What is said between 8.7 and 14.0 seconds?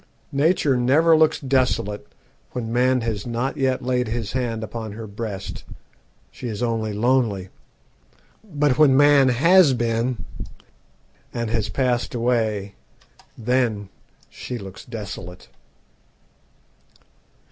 when man has been, and has passed away, then